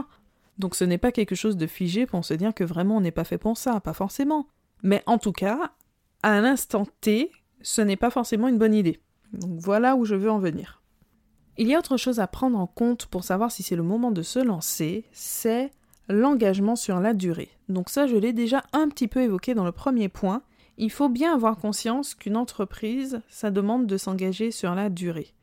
Donc 0.58 0.74
ce 0.74 0.84
n'est 0.84 0.98
pas 0.98 1.12
quelque 1.12 1.34
chose 1.34 1.56
de 1.56 1.66
figé 1.66 2.06
pour 2.06 2.24
se 2.24 2.34
dire 2.34 2.52
que 2.52 2.64
vraiment 2.64 2.98
on 2.98 3.00
n'est 3.00 3.10
pas 3.10 3.24
fait 3.24 3.38
pour 3.38 3.56
ça, 3.56 3.80
pas 3.80 3.94
forcément. 3.94 4.46
Mais 4.82 5.02
en 5.06 5.18
tout 5.18 5.32
cas, 5.32 5.72
à 6.22 6.40
l'instant 6.40 6.86
T, 7.00 7.30
ce 7.62 7.80
n'est 7.80 7.96
pas 7.96 8.10
forcément 8.10 8.48
une 8.48 8.58
bonne 8.58 8.74
idée. 8.74 9.00
Donc 9.32 9.58
voilà 9.58 9.96
où 9.96 10.04
je 10.04 10.14
veux 10.14 10.30
en 10.30 10.38
venir. 10.38 10.82
Il 11.58 11.68
y 11.68 11.74
a 11.74 11.78
autre 11.78 11.96
chose 11.96 12.20
à 12.20 12.26
prendre 12.26 12.58
en 12.58 12.66
compte 12.66 13.06
pour 13.06 13.24
savoir 13.24 13.50
si 13.50 13.62
c'est 13.62 13.76
le 13.76 13.82
moment 13.82 14.10
de 14.10 14.22
se 14.22 14.38
lancer, 14.38 15.04
c'est 15.12 15.70
l'engagement 16.08 16.76
sur 16.76 17.00
la 17.00 17.14
durée. 17.14 17.50
Donc 17.68 17.88
ça, 17.88 18.06
je 18.06 18.16
l'ai 18.16 18.32
déjà 18.32 18.62
un 18.72 18.88
petit 18.88 19.08
peu 19.08 19.20
évoqué 19.22 19.54
dans 19.54 19.64
le 19.64 19.72
premier 19.72 20.08
point. 20.08 20.42
Il 20.78 20.90
faut 20.90 21.08
bien 21.08 21.34
avoir 21.34 21.58
conscience 21.58 22.14
qu'une 22.14 22.36
entreprise, 22.36 23.20
ça 23.28 23.50
demande 23.50 23.86
de 23.86 23.96
s'engager 23.96 24.50
sur 24.50 24.74
la 24.74 24.88
durée. 24.88 25.34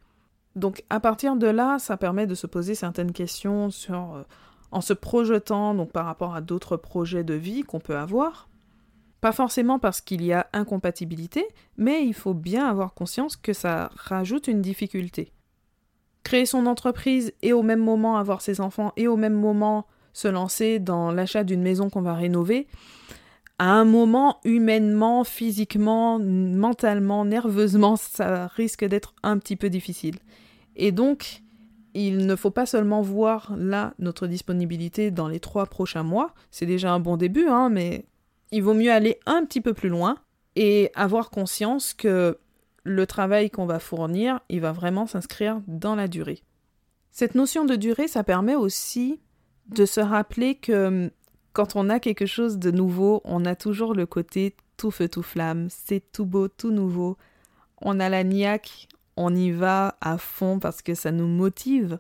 Donc 0.55 0.83
à 0.89 1.00
partir 1.00 1.36
de 1.36 1.48
là, 1.48 1.79
ça 1.79 1.98
permet 1.98 2.27
de 2.27 2.36
se 2.36 2.48
poser 2.48 2.75
certaines 2.75 3.12
questions 3.12 3.69
euh, 3.89 4.24
en 4.71 4.81
se 4.81 4.93
projetant 4.93 5.74
donc 5.75 5.91
par 5.91 6.05
rapport 6.05 6.36
à 6.36 6.41
d'autres 6.41 6.77
projets 6.77 7.24
de 7.24 7.36
vie 7.36 7.63
qu'on 7.63 7.79
peut 7.79 7.98
avoir. 7.98 8.50
Pas 9.21 9.31
forcément 9.31 9.79
parce 9.79 10.01
qu'il 10.01 10.24
y 10.24 10.33
a 10.33 10.48
incompatibilité, 10.53 11.45
mais 11.77 12.05
il 12.05 12.13
faut 12.13 12.33
bien 12.33 12.67
avoir 12.67 12.93
conscience 12.93 13.36
que 13.36 13.53
ça 13.53 13.89
rajoute 13.95 14.48
une 14.48 14.62
difficulté. 14.62 15.33
Créer 16.24 16.45
son 16.45 16.65
entreprise 16.65 17.33
et 17.41 17.53
au 17.53 17.62
même 17.62 17.83
moment 17.83 18.17
avoir 18.17 18.41
ses 18.41 18.62
enfants 18.62 18.93
et 18.95 19.07
au 19.07 19.17
même 19.17 19.33
moment 19.33 19.88
se 20.13 20.27
lancer 20.27 20.79
dans 20.79 21.12
l'achat 21.12 21.43
d'une 21.43 21.62
maison 21.62 21.89
qu'on 21.89 22.01
va 22.01 22.13
rénover, 22.13 22.67
à 23.59 23.71
un 23.73 23.83
moment, 23.83 24.39
humainement, 24.45 25.25
physiquement, 25.25 26.17
mentalement, 26.17 27.25
nerveusement, 27.25 27.97
ça 27.97 28.47
risque 28.47 28.85
d'être 28.85 29.13
un 29.21 29.37
petit 29.37 29.57
peu 29.57 29.69
difficile. 29.69 30.15
Et 30.77 30.93
donc, 30.93 31.43
il 31.93 32.25
ne 32.25 32.35
faut 32.37 32.51
pas 32.51 32.65
seulement 32.65 33.01
voir 33.01 33.53
là 33.57 33.93
notre 33.99 34.27
disponibilité 34.27 35.11
dans 35.11 35.27
les 35.27 35.41
trois 35.41 35.65
prochains 35.65 36.03
mois, 36.03 36.33
c'est 36.51 36.65
déjà 36.65 36.93
un 36.93 37.01
bon 37.01 37.17
début, 37.17 37.47
hein, 37.47 37.69
mais 37.69 38.05
il 38.51 38.63
vaut 38.63 38.73
mieux 38.73 38.91
aller 38.91 39.19
un 39.25 39.43
petit 39.43 39.61
peu 39.61 39.73
plus 39.73 39.89
loin 39.89 40.15
et 40.55 40.91
avoir 40.95 41.29
conscience 41.29 41.93
que 41.93 42.37
le 42.83 43.05
travail 43.05 43.49
qu'on 43.49 43.65
va 43.65 43.79
fournir, 43.79 44.39
il 44.49 44.61
va 44.61 44.71
vraiment 44.71 45.05
s'inscrire 45.05 45.61
dans 45.67 45.95
la 45.95 46.07
durée. 46.07 46.43
Cette 47.11 47.35
notion 47.35 47.65
de 47.65 47.75
durée, 47.75 48.07
ça 48.07 48.23
permet 48.23 48.55
aussi 48.55 49.19
de 49.67 49.85
se 49.85 49.99
rappeler 49.99 50.55
que 50.55 51.11
quand 51.53 51.75
on 51.75 51.89
a 51.89 51.99
quelque 51.99 52.25
chose 52.25 52.57
de 52.57 52.71
nouveau, 52.71 53.21
on 53.23 53.45
a 53.45 53.55
toujours 53.55 53.93
le 53.93 54.05
côté 54.05 54.55
tout 54.77 54.91
feu 54.91 55.09
tout 55.09 55.23
flamme, 55.23 55.67
c'est 55.69 56.11
tout 56.11 56.25
beau, 56.25 56.47
tout 56.47 56.71
nouveau. 56.71 57.17
On 57.81 57.99
a 57.99 58.09
la 58.09 58.23
niaque, 58.23 58.87
on 59.17 59.35
y 59.35 59.51
va 59.51 59.97
à 59.99 60.17
fond 60.17 60.59
parce 60.59 60.81
que 60.81 60.95
ça 60.95 61.11
nous 61.11 61.27
motive. 61.27 61.99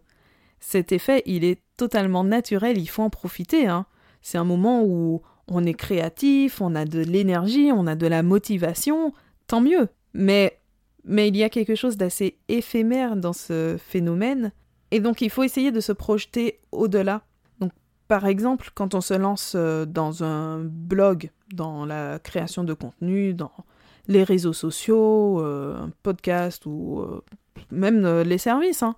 Cet 0.59 0.91
effet, 0.91 1.21
il 1.25 1.43
est 1.43 1.61
totalement 1.77 2.23
naturel, 2.23 2.77
il 2.77 2.87
faut 2.87 3.03
en 3.03 3.09
profiter. 3.09 3.67
Hein. 3.67 3.85
C'est 4.21 4.37
un 4.37 4.43
moment 4.43 4.83
où 4.83 5.21
on 5.47 5.65
est 5.65 5.73
créatif, 5.73 6.61
on 6.61 6.75
a 6.75 6.85
de 6.85 6.99
l'énergie, 6.99 7.71
on 7.73 7.87
a 7.87 7.95
de 7.95 8.07
la 8.07 8.23
motivation, 8.23 9.13
tant 9.47 9.61
mieux. 9.61 9.89
Mais, 10.13 10.59
mais 11.03 11.27
il 11.27 11.37
y 11.37 11.43
a 11.43 11.49
quelque 11.49 11.75
chose 11.75 11.97
d'assez 11.97 12.37
éphémère 12.47 13.15
dans 13.15 13.33
ce 13.33 13.77
phénomène, 13.77 14.51
et 14.91 14.99
donc 14.99 15.21
il 15.21 15.29
faut 15.29 15.43
essayer 15.43 15.71
de 15.71 15.81
se 15.81 15.91
projeter 15.91 16.59
au-delà. 16.71 17.23
Par 18.09 18.25
exemple, 18.25 18.71
quand 18.73 18.95
on 18.95 19.01
se 19.01 19.13
lance 19.13 19.53
euh, 19.55 19.85
dans 19.85 20.23
un 20.23 20.57
blog, 20.63 21.29
dans 21.53 21.85
la 21.85 22.17
création 22.17 22.63
de 22.63 22.73
contenu, 22.73 23.35
dans 23.35 23.51
les 24.07 24.23
réseaux 24.23 24.51
sociaux, 24.51 25.39
euh, 25.41 25.79
un 25.79 25.91
podcast 26.01 26.65
ou 26.65 27.01
euh, 27.01 27.21
même 27.69 28.21
les 28.21 28.39
services, 28.39 28.81
hein, 28.81 28.95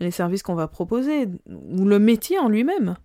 les 0.00 0.10
services 0.10 0.42
qu'on 0.42 0.56
va 0.56 0.66
proposer, 0.66 1.28
ou 1.46 1.84
le 1.84 2.00
métier 2.00 2.40
en 2.40 2.48
lui-même. 2.48 2.96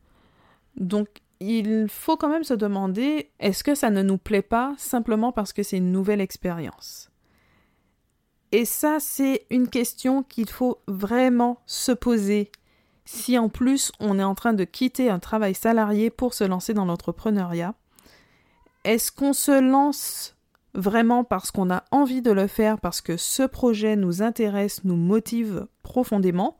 Donc 0.75 1.07
il 1.39 1.85
faut 1.87 2.17
quand 2.17 2.29
même 2.29 2.43
se 2.43 2.55
demander 2.55 3.29
est-ce 3.39 3.63
que 3.63 3.75
ça 3.75 3.91
ne 3.91 4.01
nous 4.01 4.17
plaît 4.17 4.41
pas 4.41 4.73
simplement 4.79 5.31
parce 5.31 5.53
que 5.53 5.61
c'est 5.61 5.77
une 5.77 5.91
nouvelle 5.91 6.19
expérience? 6.19 7.11
Et 8.51 8.65
ça, 8.65 8.97
c'est 8.99 9.45
une 9.51 9.67
question 9.67 10.23
qu'il 10.23 10.49
faut 10.49 10.79
vraiment 10.87 11.61
se 11.67 11.91
poser 11.91 12.49
si 13.07 13.39
en 13.39 13.47
plus 13.47 13.91
on 14.01 14.19
est 14.19 14.23
en 14.23 14.35
train 14.35 14.53
de 14.53 14.65
quitter 14.65 15.09
un 15.09 15.19
travail 15.19 15.55
salarié 15.55 16.09
pour 16.09 16.33
se 16.33 16.43
lancer 16.43 16.73
dans 16.73 16.85
l'entrepreneuriat. 16.85 17.73
Est-ce 18.83 19.11
qu'on 19.13 19.33
se 19.33 19.59
lance 19.59 20.35
vraiment 20.73 21.23
parce 21.23 21.49
qu'on 21.49 21.71
a 21.71 21.85
envie 21.91 22.21
de 22.21 22.31
le 22.31 22.47
faire, 22.47 22.79
parce 22.79 22.99
que 22.99 23.15
ce 23.15 23.43
projet 23.43 23.95
nous 23.95 24.21
intéresse, 24.21 24.83
nous 24.83 24.97
motive 24.97 25.67
profondément, 25.83 26.57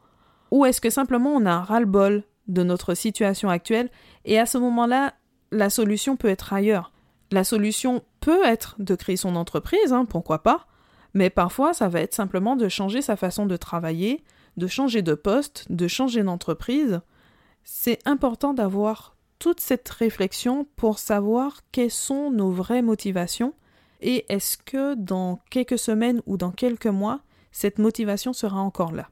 ou 0.50 0.66
est-ce 0.66 0.80
que 0.80 0.90
simplement 0.90 1.32
on 1.32 1.46
a 1.46 1.52
un 1.52 1.64
ras-le-bol 1.64 2.24
de 2.48 2.64
notre 2.64 2.94
situation 2.94 3.50
actuelle 3.50 3.90
et 4.24 4.40
à 4.40 4.46
ce 4.46 4.58
moment-là, 4.58 5.14
la 5.52 5.70
solution 5.70 6.16
peut 6.16 6.30
être 6.30 6.54
ailleurs? 6.54 6.94
La 7.30 7.44
solution 7.44 8.04
peut 8.22 8.46
être 8.46 8.78
de 8.80 8.96
créer 8.96 9.18
son 9.18 9.36
entreprise, 9.36 9.92
hein, 9.92 10.06
pourquoi 10.06 10.44
pas, 10.44 10.66
mais 11.14 11.30
parfois 11.30 11.74
ça 11.74 11.90
va 11.90 12.00
être 12.00 12.16
simplement 12.16 12.56
de 12.56 12.70
changer 12.70 13.02
sa 13.02 13.18
façon 13.18 13.46
de 13.46 13.58
travailler, 13.58 14.24
de 14.58 14.68
changer 14.68 15.02
de 15.02 15.14
poste, 15.14 15.66
de 15.70 15.88
changer 15.88 16.24
d'entreprise. 16.24 17.02
C'est 17.64 18.00
important 18.06 18.54
d'avoir 18.54 19.16
toute 19.40 19.60
cette 19.60 19.88
réflexion 19.90 20.68
pour 20.76 21.00
savoir 21.00 21.62
quelles 21.72 21.92
sont 21.92 22.32
nos 22.32 22.52
vraies 22.52 22.82
motivations 22.82 23.54
et 24.02 24.26
est-ce 24.30 24.58
que 24.58 24.96
dans 24.96 25.40
quelques 25.50 25.80
semaines 25.80 26.22
ou 26.26 26.38
dans 26.38 26.52
quelques 26.52 26.88
mois, 26.88 27.22
cette 27.52 27.80
motivation 27.80 28.34
sera 28.34 28.60
encore 28.60 28.92
là. 28.92 29.10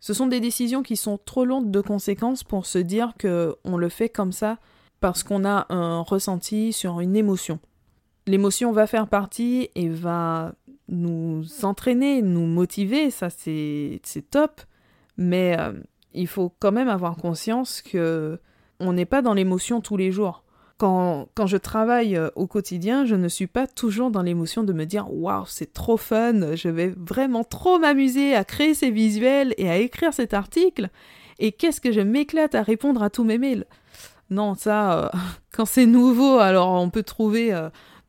Ce 0.00 0.14
sont 0.14 0.26
des 0.26 0.40
décisions 0.40 0.82
qui 0.82 0.96
sont 0.96 1.18
trop 1.18 1.44
lourdes 1.44 1.70
de 1.70 1.80
conséquences 1.80 2.44
pour 2.44 2.66
se 2.66 2.78
dire 2.78 3.14
que 3.18 3.56
on 3.64 3.76
le 3.76 3.88
fait 3.88 4.08
comme 4.08 4.32
ça 4.32 4.58
parce 5.00 5.22
qu'on 5.22 5.44
a 5.44 5.66
un 5.70 6.00
ressenti 6.00 6.72
sur 6.72 7.00
une 7.00 7.16
émotion. 7.16 7.58
L'émotion 8.26 8.72
va 8.72 8.86
faire 8.86 9.08
partie 9.08 9.70
et 9.74 9.88
va 9.88 10.54
nous 10.88 11.44
entraîner, 11.62 12.22
nous 12.22 12.46
motiver, 12.46 13.10
ça 13.10 13.30
c'est 13.30 14.00
top, 14.30 14.60
mais 15.18 15.56
euh, 15.58 15.72
il 16.14 16.26
faut 16.26 16.50
quand 16.58 16.72
même 16.72 16.88
avoir 16.88 17.16
conscience 17.16 17.82
que 17.82 18.40
on 18.80 18.92
n'est 18.94 19.04
pas 19.04 19.20
dans 19.20 19.34
l'émotion 19.34 19.80
tous 19.80 19.96
les 19.96 20.12
jours 20.12 20.44
quand, 20.78 21.46
je 21.46 21.56
travaille 21.56 22.16
euh, 22.16 22.30
au 22.36 22.46
quotidien, 22.46 23.04
je 23.04 23.16
ne 23.16 23.28
suis 23.28 23.48
pas 23.48 23.66
toujours 23.66 24.10
dans 24.10 24.22
l'émotion 24.22 24.62
de 24.62 24.72
me 24.72 24.86
dire 24.86 25.12
waouh, 25.12 25.44
c'est 25.46 25.72
trop 25.72 25.96
fun, 25.96 26.54
je 26.54 26.68
vais 26.68 26.94
vraiment 26.96 27.42
trop 27.42 27.78
m'amuser 27.80 28.34
à 28.34 28.44
créer 28.44 28.74
ces 28.74 28.90
visuels 28.90 29.54
et 29.58 29.68
à 29.68 29.76
écrire 29.76 30.14
cet 30.14 30.34
article. 30.34 30.88
Et 31.40 31.52
qu'est-ce 31.52 31.80
que 31.80 31.92
je 31.92 32.00
m'éclate 32.00 32.54
à 32.54 32.62
répondre 32.62 33.02
à 33.02 33.10
tous 33.10 33.24
mes 33.24 33.38
mails? 33.38 33.66
Non, 34.30 34.54
ça, 34.54 35.06
euh, 35.06 35.08
quand 35.52 35.64
c'est 35.64 35.86
nouveau, 35.86 36.38
alors 36.38 36.70
on 36.70 36.90
peut 36.90 37.02
trouver 37.02 37.52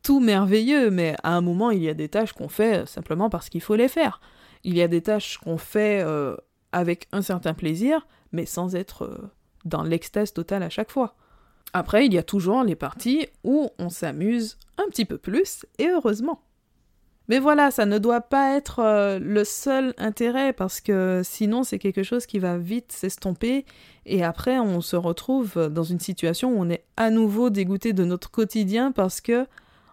tout 0.04 0.20
merveilleux, 0.20 0.92
mais 0.92 1.16
à 1.24 1.36
un 1.36 1.42
moment, 1.42 1.72
il 1.72 1.84
y 1.84 1.90
a 1.90 1.94
des 1.96 2.10
tâches 2.10 2.34
qu'on 2.34 2.50
fait 2.50 2.88
simplement 2.88 3.32
parce 3.32 3.50
qu'il 3.50 3.62
faut 3.62 3.76
les 3.76 3.88
faire. 3.88 4.22
Il 4.64 4.78
y 4.78 4.82
a 4.82 4.88
des 4.88 5.02
tâches 5.02 5.40
qu'on 5.40 5.58
fait 5.58 6.06
avec 6.72 7.08
un 7.12 7.22
certain 7.22 7.54
plaisir, 7.54 8.08
mais 8.32 8.46
sans 8.46 8.76
être 8.76 9.32
dans 9.66 9.84
l'extase 9.84 10.34
totale 10.34 10.64
à 10.64 10.70
chaque 10.70 10.92
fois. 10.92 11.16
Après, 11.74 12.06
il 12.06 12.14
y 12.14 12.18
a 12.18 12.24
toujours 12.24 12.64
les 12.64 12.76
parties 12.76 13.28
où 13.44 13.70
on 13.78 13.90
s'amuse 13.90 14.58
un 14.78 14.88
petit 14.90 15.06
peu 15.06 15.18
plus, 15.18 15.66
et 15.78 15.88
heureusement. 15.88 16.42
Mais 17.28 17.38
voilà, 17.38 17.70
ça 17.70 17.86
ne 17.86 18.00
doit 18.00 18.22
pas 18.22 18.56
être 18.56 18.80
euh, 18.80 19.20
le 19.20 19.44
seul 19.44 19.94
intérêt, 20.00 20.52
parce 20.52 20.82
que 20.82 21.22
sinon 21.24 21.64
c'est 21.64 21.78
quelque 21.78 22.02
chose 22.02 22.26
qui 22.26 22.40
va 22.40 22.58
vite 22.58 22.92
s'estomper, 22.92 23.66
et 24.08 24.24
après 24.24 24.58
on 24.58 24.82
se 24.82 24.96
retrouve 24.96 25.70
dans 25.70 25.84
une 25.84 26.00
situation 26.00 26.52
où 26.52 26.60
on 26.60 26.70
est 26.70 26.86
à 26.98 27.12
nouveau 27.12 27.52
dégoûté 27.52 27.94
de 27.94 28.04
notre 28.04 28.32
quotidien 28.32 28.92
parce 28.92 29.22
que 29.22 29.46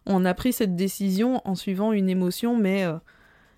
on 0.06 0.24
a 0.24 0.32
pris 0.32 0.52
cette 0.52 0.76
décision 0.76 1.42
en 1.44 1.54
suivant 1.54 1.92
une 1.92 2.08
émotion, 2.08 2.56
mais 2.56 2.84
euh, 2.84 2.94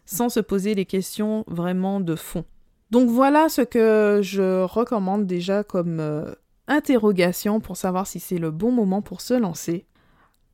sans 0.07 0.29
se 0.29 0.41
poser 0.41 0.75
les 0.75 0.87
questions 0.87 1.45
vraiment 1.47 2.01
de 2.01 2.17
fond. 2.17 2.45
Donc 2.91 3.11
voilà 3.11 3.49
ce 3.49 3.63
que 3.63 4.21
je 4.23 4.63
recommande 4.63 5.27
déjà 5.27 5.63
comme 5.63 6.01
euh, 6.01 6.35
interrogation 6.69 7.61
pour 7.61 7.77
savoir 7.77 8.07
si 8.07 8.19
c'est 8.19 8.39
le 8.39 8.51
bon 8.51 8.73
moment 8.73 9.03
pour 9.03 9.21
se 9.21 9.35
lancer. 9.35 9.87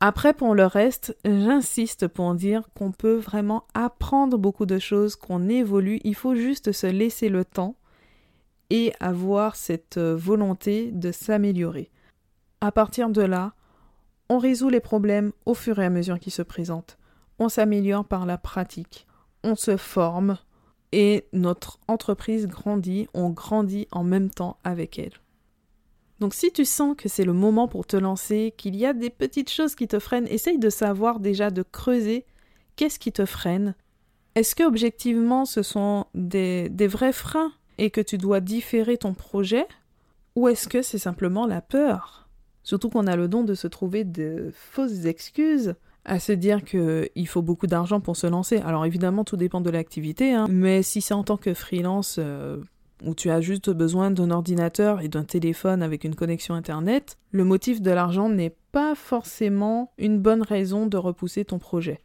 Après, 0.01 0.35
pour 0.35 0.55
le 0.55 0.67
reste, 0.67 1.17
j'insiste 1.25 2.09
pour 2.09 2.35
dire 2.35 2.69
qu'on 2.75 2.91
peut 2.91 3.15
vraiment 3.15 3.65
apprendre 3.75 4.37
beaucoup 4.37 4.67
de 4.67 4.79
choses, 4.79 5.17
qu'on 5.17 5.49
évolue, 5.49 6.01
il 6.05 6.15
faut 6.15 6.35
juste 6.35 6.73
se 6.73 6.87
laisser 6.87 7.29
le 7.29 7.45
temps 7.45 7.77
et 8.71 8.93
avoir 8.99 9.55
cette 9.57 9.99
volonté 9.99 10.91
de 10.93 11.13
s'améliorer. 11.13 11.91
À 12.61 12.73
partir 12.73 13.09
de 13.09 13.23
là, 13.23 13.55
on 14.29 14.39
résout 14.39 14.69
les 14.69 14.81
problèmes 14.81 15.33
au 15.47 15.55
fur 15.55 15.79
et 15.79 15.85
à 15.85 15.91
mesure 15.91 16.19
qu'ils 16.19 16.33
se 16.33 16.43
présentent. 16.43 16.99
On 17.39 17.49
s'améliore 17.49 18.05
par 18.05 18.27
la 18.27 18.39
pratique, 18.39 19.07
on 19.43 19.55
se 19.55 19.77
forme 19.77 20.39
et 20.95 21.27
notre 21.33 21.81
entreprise 21.89 22.47
grandit, 22.47 23.09
on 23.15 23.31
grandit 23.31 23.89
en 23.91 24.05
même 24.05 24.31
temps 24.31 24.59
avec 24.63 24.97
elle. 25.01 25.13
Donc 26.21 26.35
si 26.35 26.53
tu 26.53 26.65
sens 26.65 26.95
que 26.97 27.09
c'est 27.09 27.25
le 27.25 27.33
moment 27.33 27.67
pour 27.67 27.85
te 27.85 27.97
lancer, 27.97 28.55
qu'il 28.57 28.77
y 28.77 28.87
a 28.87 28.93
des 28.93 29.11
petites 29.11 29.51
choses 29.51 29.75
qui 29.75 29.89
te 29.89 29.99
freinent, 29.99 30.29
essaye 30.29 30.59
de 30.59 30.71
savoir 30.71 31.19
déjà, 31.19 31.51
de 31.51 31.65
creuser 31.65 32.25
qu'est-ce 32.77 33.01
qui 33.01 33.11
te 33.11 33.27
freine. 33.27 33.75
Est-ce 34.37 34.55
que 34.55 34.63
objectivement 34.63 35.45
ce 35.45 35.63
sont 35.63 36.07
des, 36.15 36.69
des 36.69 36.87
vrais 36.87 37.13
freins 37.13 37.53
et 37.79 37.91
que 37.91 38.01
tu 38.01 38.17
dois 38.17 38.39
différer 38.39 38.97
ton 38.97 39.15
projet 39.15 39.67
Ou 40.37 40.47
est-ce 40.47 40.69
que 40.69 40.83
c'est 40.83 40.99
simplement 40.99 41.47
la 41.47 41.61
peur? 41.61 42.29
Surtout 42.63 42.89
qu'on 42.89 43.09
a 43.09 43.17
le 43.17 43.27
don 43.27 43.43
de 43.43 43.55
se 43.55 43.67
trouver 43.67 44.05
de 44.05 44.53
fausses 44.55 45.07
excuses 45.07 45.75
à 46.05 46.19
se 46.19 46.33
dire 46.33 46.65
qu'il 46.65 47.29
faut 47.29 47.43
beaucoup 47.43 47.67
d'argent 47.67 48.01
pour 48.01 48.17
se 48.17 48.27
lancer. 48.27 48.59
Alors 48.59 48.85
évidemment 48.85 49.25
tout 49.25 49.37
dépend 49.37 49.61
de 49.61 49.71
l'activité, 49.71 50.33
hein, 50.33 50.47
mais 50.51 50.83
si 50.83 51.01
c'est 51.01 51.15
en 51.15 51.25
tant 51.25 51.37
que 51.37 51.55
freelance, 51.55 52.17
euh, 52.19 52.59
où 53.05 53.15
tu 53.15 53.31
as 53.31 53.41
juste 53.41 53.71
besoin 53.71 54.11
d'un 54.11 54.31
ordinateur 54.31 55.01
et 55.01 55.09
d'un 55.09 55.25
téléphone 55.25 55.83
avec 55.83 56.05
une 56.05 56.15
connexion 56.15 56.55
Internet, 56.55 57.19
le 57.31 57.45
motif 57.45 57.81
de 57.83 57.91
l'argent 57.91 58.29
n'est 58.29 58.57
pas 58.73 58.95
forcément 58.95 59.93
une 59.99 60.19
bonne 60.19 60.43
raison 60.43 60.87
de 60.87 60.97
repousser 60.97 61.45
ton 61.45 61.59
projet. 61.59 62.01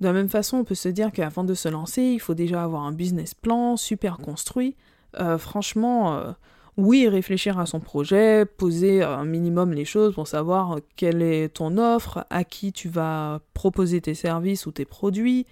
De 0.00 0.06
la 0.06 0.12
même 0.12 0.28
façon, 0.28 0.58
on 0.58 0.64
peut 0.64 0.74
se 0.74 0.88
dire 0.88 1.10
qu'avant 1.10 1.44
de 1.44 1.54
se 1.54 1.68
lancer, 1.68 2.02
il 2.02 2.20
faut 2.20 2.34
déjà 2.34 2.62
avoir 2.62 2.82
un 2.82 2.92
business 2.92 3.34
plan 3.34 3.76
super 3.76 4.18
construit. 4.18 4.76
Euh, 5.18 5.38
franchement, 5.38 6.14
euh, 6.14 6.32
oui, 6.76 7.08
réfléchir 7.08 7.58
à 7.58 7.66
son 7.66 7.80
projet, 7.80 8.44
poser 8.44 9.02
un 9.02 9.24
minimum 9.24 9.72
les 9.72 9.86
choses 9.86 10.14
pour 10.14 10.28
savoir 10.28 10.78
quelle 10.96 11.22
est 11.22 11.54
ton 11.54 11.78
offre, 11.78 12.26
à 12.28 12.44
qui 12.44 12.72
tu 12.72 12.88
vas 12.88 13.40
proposer 13.54 14.00
tes 14.02 14.14
services 14.14 14.66
ou 14.66 14.72
tes 14.72 14.84
produits, 14.84 15.46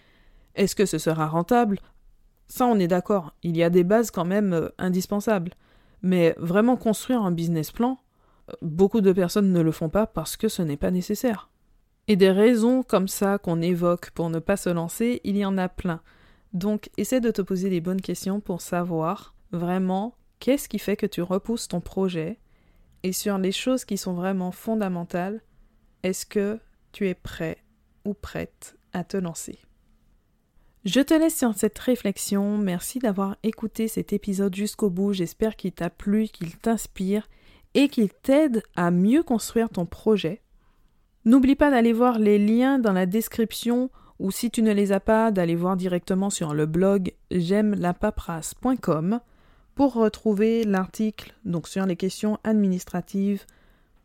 est-ce 0.55 0.77
que 0.77 0.87
ce 0.87 0.99
sera 0.99 1.27
rentable? 1.27 1.79
Ça, 2.47 2.67
on 2.67 2.79
est 2.79 2.89
d'accord, 2.89 3.35
il 3.43 3.57
y 3.57 3.63
a 3.63 3.71
des 3.71 3.85
bases 3.85 4.11
quand 4.11 4.27
même 4.27 4.53
euh, 4.53 4.69
indispensables. 4.79 5.53
Mais 6.03 6.35
vraiment 6.37 6.77
construire 6.77 7.23
un 7.23 7.33
business 7.33 7.73
plan, 7.73 7.99
beaucoup 8.61 9.01
de 9.01 9.13
personnes 9.13 9.53
ne 9.53 9.61
le 9.63 9.73
font 9.73 9.89
pas 9.89 10.07
parce 10.07 10.37
que 10.37 10.49
ce 10.49 10.61
n'est 10.61 10.77
pas 10.77 10.91
nécessaire. 10.91 11.49
Et 12.07 12.17
des 12.17 12.31
raisons 12.31 12.83
comme 12.83 13.09
ça 13.09 13.39
qu'on 13.39 13.63
évoque 13.63 14.11
pour 14.11 14.29
ne 14.29 14.39
pas 14.39 14.59
se 14.59 14.69
lancer, 14.69 15.23
il 15.25 15.39
y 15.39 15.47
en 15.47 15.57
a 15.57 15.71
plein. 15.71 16.03
Donc 16.53 16.91
essaie 16.99 17.23
de 17.23 17.31
te 17.31 17.41
poser 17.41 17.71
les 17.71 17.81
bonnes 17.81 18.03
questions 18.03 18.41
pour 18.41 18.61
savoir 18.61 19.35
vraiment 19.51 20.15
qu'est-ce 20.39 20.69
qui 20.69 20.79
fait 20.79 20.97
que 20.97 21.07
tu 21.07 21.23
repousses 21.23 21.69
ton 21.69 21.81
projet 21.81 22.39
et 23.03 23.13
sur 23.13 23.39
les 23.39 23.53
choses 23.53 23.85
qui 23.85 23.99
sont 23.99 24.15
vraiment 24.15 24.51
fondamentales, 24.51 25.43
est-ce 26.03 26.25
que 26.25 26.59
tu 26.93 27.09
es 27.09 27.15
prêt 27.15 27.59
ou 28.05 28.15
prête 28.15 28.77
à 28.93 29.05
te 29.05 29.17
lancer? 29.17 29.59
Je 30.85 31.01
te 31.01 31.15
laisse 31.15 31.37
sur 31.37 31.55
cette 31.55 31.79
réflexion. 31.79 32.59
Merci 32.59 32.99
d'avoir 32.99 33.37
écouté 33.43 33.89
cet 33.89 34.13
épisode 34.13 34.55
jusqu'au 34.55 34.91
bout. 34.91 35.13
J'espère 35.15 35.57
qu'il 35.57 35.73
t'a 35.73 35.89
plu, 35.91 36.29
qu'il 36.29 36.57
t'inspire 36.57 37.29
et 37.75 37.89
qu'il 37.89 38.11
t'aide 38.11 38.63
à 38.77 38.91
mieux 38.91 39.23
construire 39.23 39.71
ton 39.71 39.87
projet. 39.87 40.43
N'oublie 41.25 41.57
pas 41.57 41.71
d'aller 41.71 41.93
voir 41.93 42.19
les 42.19 42.39
liens 42.39 42.79
dans 42.79 42.93
la 42.93 43.07
description 43.07 43.91
ou 44.19 44.31
si 44.31 44.51
tu 44.51 44.63
ne 44.63 44.73
les 44.73 44.93
as 44.93 45.01
pas, 45.01 45.31
d'aller 45.31 45.57
voir 45.57 45.77
directement 45.77 46.31
sur 46.31 46.55
le 46.55 46.67
blog 46.67 47.13
j'aime 47.31 47.75
la 47.75 47.95
pour 49.75 49.95
retrouver 49.95 50.65
l'article 50.65 51.35
donc 51.45 51.69
sur 51.69 51.87
les 51.87 51.97
questions 51.97 52.39
administratives 52.45 53.45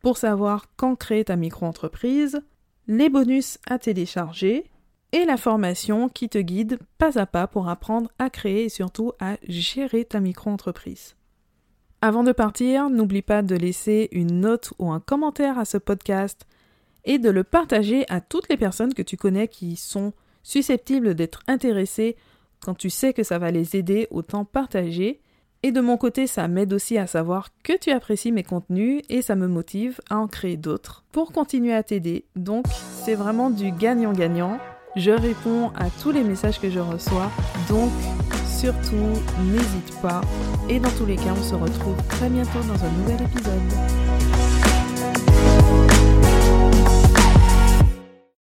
pour 0.01 0.17
savoir 0.17 0.65
quand 0.77 0.95
créer 0.95 1.25
ta 1.25 1.35
micro-entreprise, 1.35 2.41
les 2.87 3.09
bonus 3.09 3.59
à 3.67 3.77
télécharger 3.77 4.65
et 5.11 5.25
la 5.25 5.37
formation 5.37 6.09
qui 6.09 6.29
te 6.29 6.37
guide 6.37 6.79
pas 6.97 7.19
à 7.19 7.25
pas 7.25 7.47
pour 7.47 7.67
apprendre 7.67 8.11
à 8.19 8.29
créer 8.29 8.65
et 8.65 8.69
surtout 8.69 9.11
à 9.19 9.37
gérer 9.47 10.05
ta 10.05 10.19
micro-entreprise. 10.19 11.15
Avant 12.01 12.23
de 12.23 12.31
partir, 12.31 12.89
n'oublie 12.89 13.21
pas 13.21 13.41
de 13.41 13.55
laisser 13.55 14.07
une 14.11 14.39
note 14.39 14.73
ou 14.79 14.91
un 14.91 14.99
commentaire 14.99 15.59
à 15.59 15.65
ce 15.65 15.77
podcast 15.77 16.45
et 17.03 17.17
de 17.17 17.29
le 17.29 17.43
partager 17.43 18.05
à 18.09 18.21
toutes 18.21 18.49
les 18.49 18.57
personnes 18.57 18.93
que 18.93 19.01
tu 19.01 19.17
connais 19.17 19.47
qui 19.47 19.75
sont 19.75 20.13
susceptibles 20.43 21.15
d'être 21.15 21.41
intéressées. 21.47 22.15
Quand 22.61 22.75
tu 22.75 22.89
sais 22.89 23.13
que 23.13 23.23
ça 23.23 23.37
va 23.37 23.51
les 23.51 23.75
aider, 23.75 24.07
autant 24.11 24.45
partager. 24.45 25.19
Et 25.61 25.73
de 25.73 25.81
mon 25.81 25.97
côté, 25.97 26.25
ça 26.25 26.47
m'aide 26.47 26.71
aussi 26.71 26.97
à 26.97 27.05
savoir 27.05 27.49
que 27.63 27.77
tu 27.77 27.91
apprécies 27.91 28.31
mes 28.31 28.43
contenus 28.43 29.01
et 29.09 29.21
ça 29.21 29.35
me 29.35 29.47
motive 29.47 29.99
à 30.09 30.17
en 30.17 30.27
créer 30.27 30.55
d'autres 30.55 31.03
pour 31.11 31.33
continuer 31.33 31.73
à 31.73 31.83
t'aider. 31.83 32.23
Donc, 32.37 32.65
c'est 33.03 33.15
vraiment 33.15 33.49
du 33.49 33.71
gagnant-gagnant. 33.71 34.57
Je 34.95 35.11
réponds 35.11 35.71
à 35.75 35.89
tous 36.01 36.11
les 36.11 36.23
messages 36.23 36.61
que 36.61 36.69
je 36.69 36.79
reçois. 36.79 37.29
Donc, 37.67 37.91
surtout, 38.47 39.19
n'hésite 39.51 40.01
pas. 40.01 40.21
Et 40.69 40.79
dans 40.79 40.91
tous 40.91 41.05
les 41.05 41.17
cas, 41.17 41.33
on 41.37 41.43
se 41.43 41.55
retrouve 41.55 41.97
très 42.07 42.29
bientôt 42.29 42.59
dans 42.59 42.81
un 42.83 42.91
nouvel 42.91 43.21
épisode. 43.21 44.08